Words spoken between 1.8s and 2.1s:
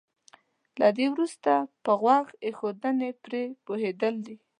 په